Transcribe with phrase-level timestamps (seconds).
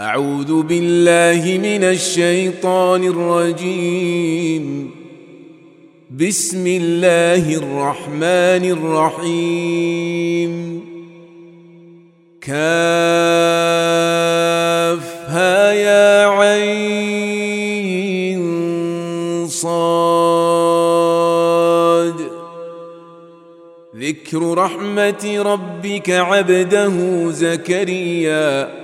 [0.00, 4.90] أعوذ بالله من الشيطان الرجيم.
[6.10, 8.70] بسم الله الرحمن
[9.20, 10.80] الرحيم.
[12.40, 12.62] كافها
[15.72, 16.74] يا عين
[19.48, 19.74] صاد.
[23.96, 28.83] ذكر رحمة ربك عبده زكريا.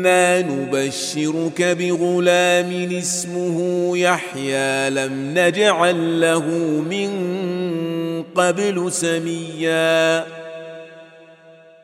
[0.00, 4.90] إنا نبشرك بغلام اسمه يحيى.
[4.90, 6.46] لم نجعل له
[6.90, 7.10] من
[8.34, 10.24] قبل سميا.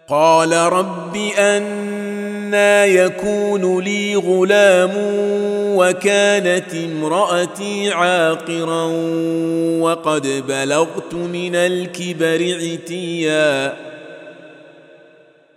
[0.08, 4.92] قال رب أنا يكون لي غلام
[5.76, 8.84] وكانت امرأتي عاقرا.
[9.80, 13.85] وقد بلغت من الكبر عتيا.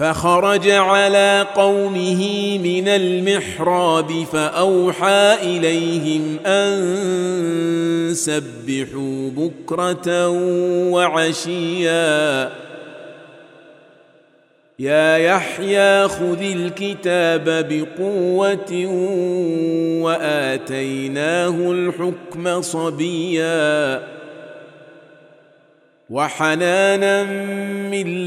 [0.00, 10.28] فخرج على قومه من المحراب فأوحى إليهم أن سبحوا بكرة
[10.90, 12.50] وعشيا.
[14.78, 18.86] يا يحيى خذ الكتاب بقوة
[20.02, 24.02] وآتيناه الحكم صبيا.
[26.10, 27.24] وحنانا
[27.90, 28.26] من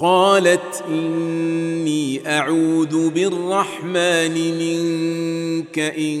[0.00, 6.20] قالت إني أعوذ بالرحمن منك إن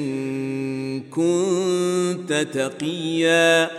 [1.00, 3.70] كنت تقيا.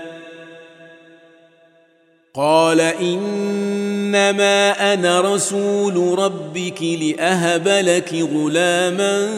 [2.33, 9.29] قال إنما أنا رسول ربك لأهب لك غلاما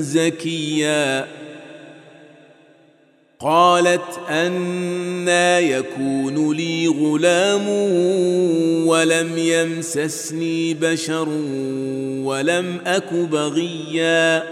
[0.00, 1.43] زكيا.
[3.40, 7.68] قالت أنا يكون لي غلام
[8.86, 11.28] ولم يمسسني بشر
[12.24, 14.42] ولم أك بغيا.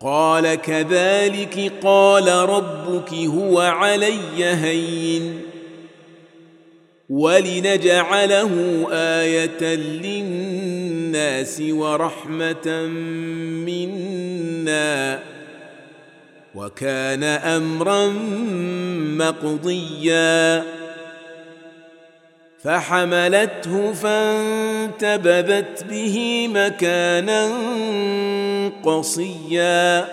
[0.00, 5.40] قال كذلك قال ربك هو علي هين
[7.08, 12.86] ولنجعله آية للناس ورحمة
[13.66, 15.37] منا.
[16.54, 18.06] وكان أمرا
[19.18, 20.64] مقضيا.
[22.64, 27.50] فحملته فانتبذت به مكانا
[28.84, 30.08] قصيا.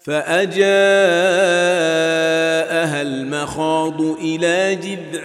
[0.00, 0.58] فأجاءها
[3.02, 5.24] المخ مخاض إلى جذع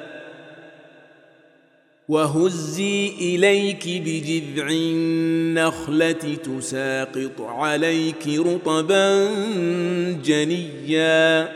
[2.11, 9.27] وهزي إليك بجذع النخلة تساقط عليك رطبا
[10.23, 11.51] جنيا.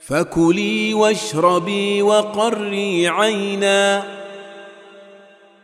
[0.00, 4.02] فكلي واشربي وقري عينا.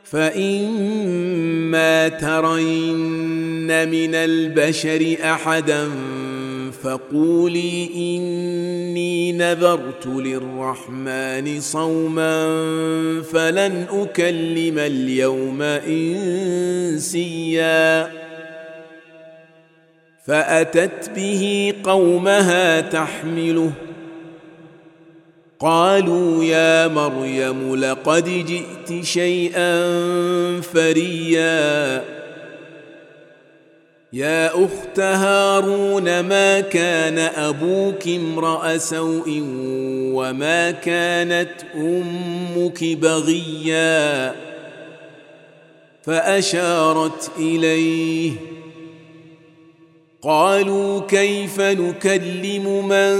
[0.04, 5.90] فإما ترين من البشر أحدا
[6.82, 12.46] فقولي إني نذرت للرحمن صوما
[13.32, 17.30] فلن أكلم اليوم إنسيا.
[20.26, 23.72] فأتت به قومها تحمله.
[25.60, 29.90] قالوا يا مريم لقد جئت شيئا
[30.60, 32.19] فريا.
[34.12, 39.42] يا أخت هارون ما كان أبوك امرأ سوء
[40.14, 44.34] وما كانت أمك بغيا؟
[46.02, 48.32] فأشارت إليه.
[50.22, 53.16] قالوا كيف نكلم من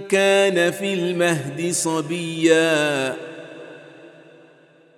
[0.00, 3.16] كان في المهد صبيا؟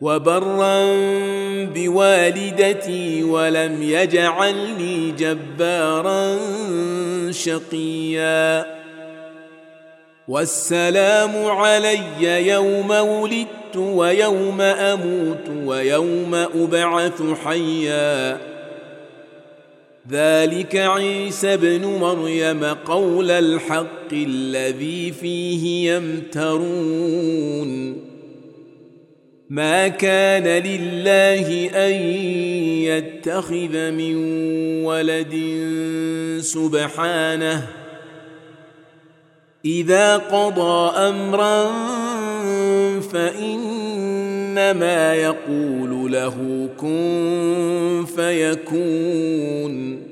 [0.00, 0.84] وبرا
[1.64, 6.38] بوالدتي ولم يجعلني جبارا
[7.30, 8.78] شقيا.
[10.28, 18.38] والسلام علي يوم ولدت ويوم أموت ويوم أبعث حيا.
[20.10, 27.68] ذلك عيسى ابن مريم قول الحق الذي فيه يمترون.
[29.50, 31.92] ما كان لله أن
[32.84, 34.14] يتخذ من
[34.84, 35.34] ولد
[36.40, 37.66] سبحانه
[39.64, 41.70] إذا قضى أمرا
[43.00, 50.02] فإنما يقول له كن فيكون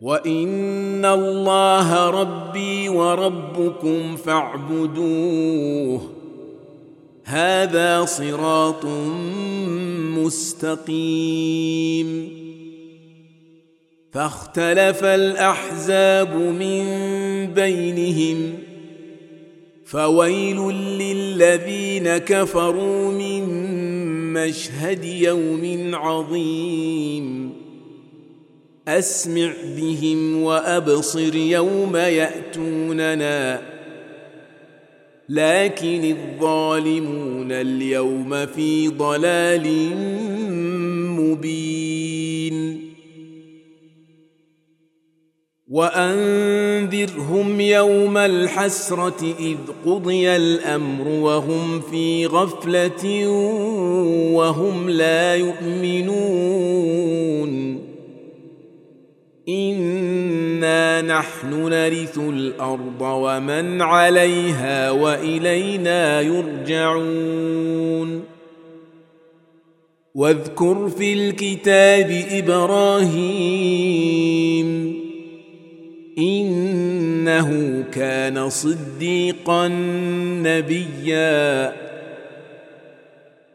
[0.00, 6.16] وإن الله ربي وربكم فاعبدوه
[7.28, 8.84] هذا صراط
[10.24, 12.28] مستقيم.
[14.12, 16.84] فاختلف الأحزاب من
[17.54, 18.58] بينهم
[19.84, 23.44] فويل للذين كفروا من
[24.32, 27.52] مشهد يوم عظيم.
[28.88, 33.75] أسمع بهم وأبصر يوم يأتوننا.
[35.28, 39.96] لكن الظالمون اليوم في ضلال
[41.20, 42.86] مبين.
[45.68, 49.56] وأنذرهم يوم الحسرة إذ
[49.86, 53.28] قضي الأمر وهم في غفلة
[54.32, 56.96] وهم لا يؤمنون.
[59.48, 68.22] انا نحن نرث الأرض ومن عليها والينا يرجعون.
[70.14, 73.76] واذكر في الكتاب إبراهيم
[76.18, 79.68] انه كان صديقا
[80.42, 81.85] نبيا.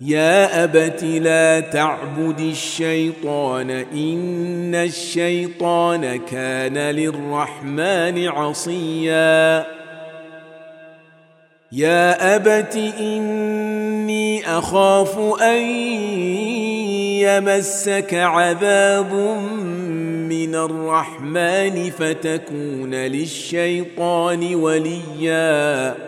[0.00, 9.66] يا أبت لا تعبد الشيطان إن الشيطان كان للرحمن عصيا.
[11.72, 15.62] يا أبت إني أخاف أن
[17.20, 19.12] يمسك عذاب
[20.28, 26.07] من الرحمن فتكون للشيطان وليا.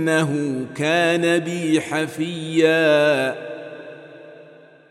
[0.00, 3.34] إنه كان بي حفيا.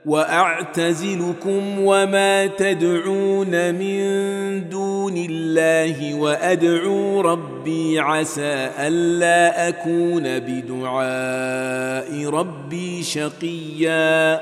[0.05, 14.41] وأعتزلكم وما تدعون من دون الله وأدعو ربي عسى ألا أكون بدعاء ربي شقيا.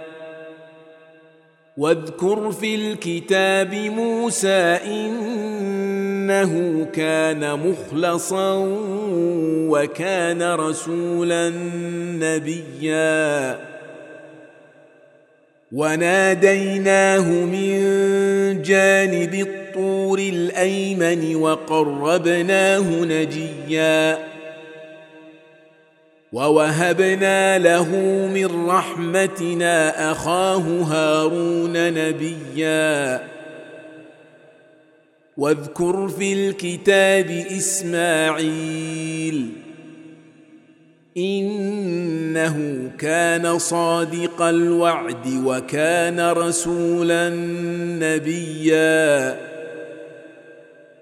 [1.81, 6.51] واذكر في الكتاب موسى إنه
[6.93, 8.53] كان مخلصا
[9.69, 11.49] وكان رسولا
[12.19, 13.59] نبيا.
[15.71, 17.81] وناديناه من
[18.61, 24.30] جانب الطور الأيمن وقربناه نجيا.
[26.31, 27.95] ووهبنا له
[28.33, 33.27] من رحمتنا أخاه هارون نبيا.
[35.37, 39.49] واذكر في الكتاب إسماعيل
[41.17, 47.29] إنه كان صادق الوعد وكان رسولا
[47.99, 49.50] نبيا.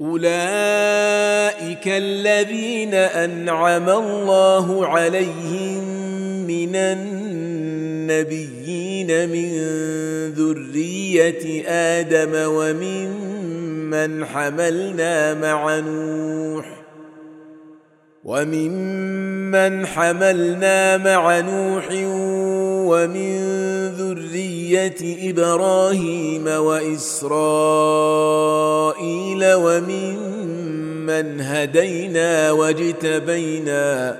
[0.00, 5.84] أولئك الذين أنعم الله عليهم
[6.46, 6.76] من
[8.06, 8.48] النبيين
[9.28, 9.50] من
[10.32, 16.75] ذرية آدم وممن حملنا مع نوح.
[18.26, 21.88] وممن حملنا مع نوح
[22.90, 23.38] ومن
[23.88, 27.34] ذرية إبراهيم وإسرائيل
[29.54, 34.16] وممن هدينا واجتبينا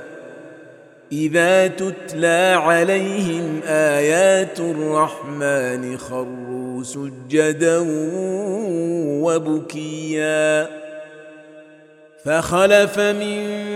[1.12, 7.84] إذا تتلى عليهم آيات الرحمن خروا سجدا
[9.22, 10.68] وبكيا
[12.26, 13.75] فخلف من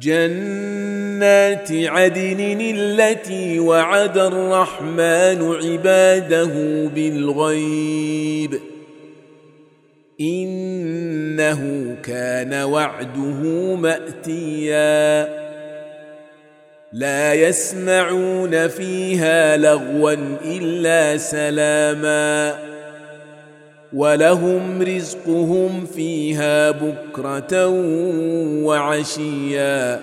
[0.00, 8.60] جنات عدن التي وعد الرحمن عباده بالغيب.
[10.20, 15.28] إنه كان وعده مأتيا.
[16.92, 22.69] لا يسمعون فيها لغوا إلا سلاما.
[23.92, 27.66] ولهم رزقهم فيها بكرة
[28.64, 30.00] وعشيا.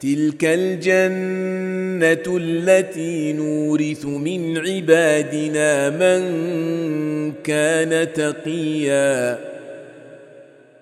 [0.00, 6.22] تلك الجنة التي نورث من عبادنا من
[7.44, 9.53] كان تقيا.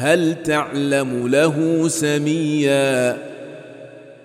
[0.00, 3.16] هل تعلم له سميا؟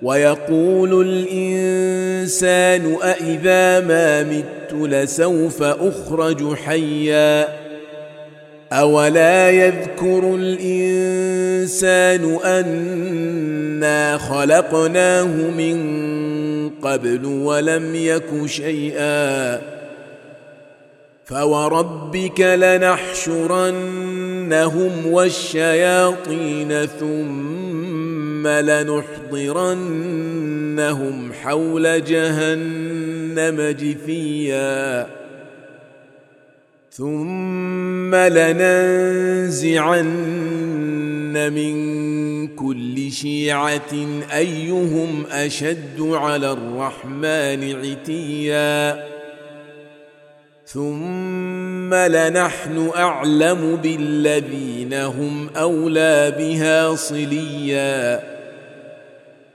[0.02, 7.48] ويقول الإنسان أإذا ما مت لسوف أخرج حيا؟
[8.74, 15.26] أولا يذكر الإنسان أنا خلقناه
[15.58, 15.90] من
[16.70, 19.62] قبل ولم يك شيئا؟
[21.26, 22.42] فوربك
[24.46, 29.74] لنحشرنهم والشياطين ثم لنحضرنهم
[31.34, 35.08] حول جهنم جثيا
[36.92, 40.06] ثم لننزعن
[41.54, 43.94] من كل شيعه
[44.34, 49.06] ايهم اشد على الرحمن عتيا
[50.66, 58.24] ثم لنحن أعلم بالذين هم أولى بها صليا.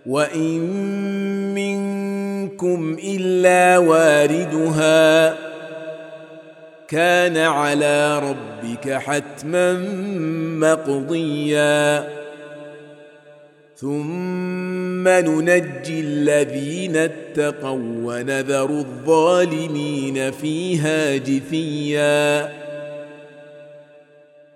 [0.06, 0.60] وإن
[1.54, 5.36] منكم إلا واردها.
[6.88, 9.72] كان على ربك حتما
[10.58, 12.19] مقضيا.
[13.80, 22.59] ثم ننجي الذين اتقوا ونذر الظالمين فيها جثيا.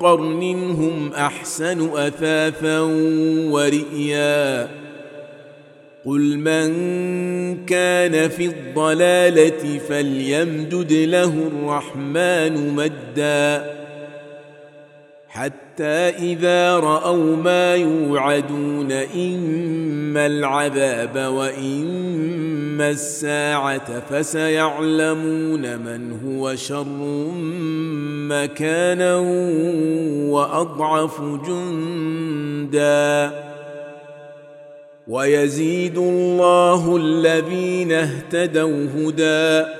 [0.00, 2.80] قرن هم أحسن أثاثا
[3.50, 4.68] ورئيا.
[6.04, 6.70] قل من
[7.66, 13.80] كان في الضلالة فليمدد له الرحمن مدا.
[15.32, 27.30] حتى إذا رأوا ما يوعدون إما العذاب وإما الساعة فسيعلمون من هو شر
[28.28, 29.16] مكانا
[30.30, 33.30] وأضعف جندا.
[35.08, 39.79] ويزيد الله الذين اهتدوا هدى.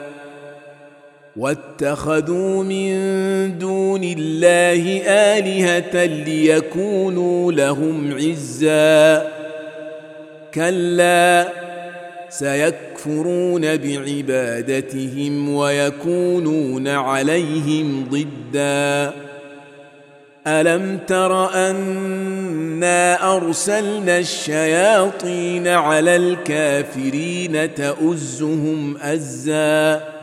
[1.35, 2.93] واتخذوا من
[3.57, 9.27] دون الله آلهة ليكونوا لهم عزا.
[10.53, 11.47] كلا
[12.29, 19.13] سيكفرون بعبادتهم ويكونون عليهم ضدا.
[20.47, 30.20] ألم تر أنا أرسلنا الشياطين على الكافرين تؤزهم أزا؟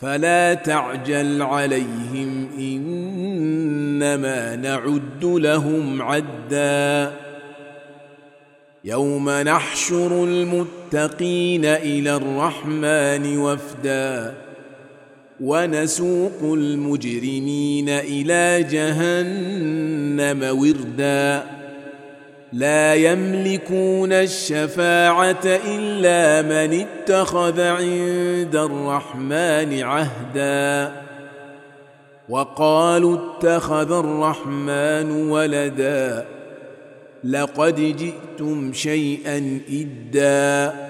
[0.00, 7.12] فلا تعجل عليهم إنما نعد لهم عدا.
[8.84, 14.34] يوم نحشر المتقين إلى الرحمن وفدا.
[15.40, 21.59] ونسوق المجرمين إلى جهنم وردا.
[22.52, 30.92] لا يملكون الشفاعة إلا من اتخذ عند الرحمن عهدا.
[32.28, 36.26] وقالوا اتخذ الرحمن ولدا
[37.24, 40.89] لقد جئتم شيئا إدا.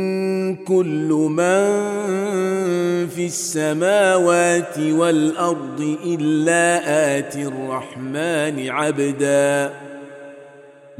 [0.55, 1.81] كل من
[3.07, 6.81] في السماوات والأرض إلا
[7.17, 9.73] اتي الرحمن عبدا.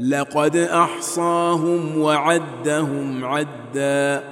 [0.00, 4.22] لقد أحصاهم وعدهم عدا.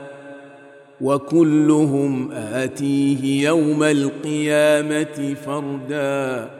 [1.01, 6.60] وكلهم آتيه يوم القيامة فردا.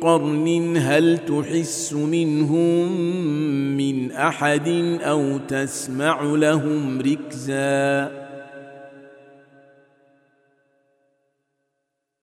[0.00, 2.92] قرن هل تحس منهم
[3.76, 4.68] من أحد
[5.02, 8.19] أو تسمع لهم ركزا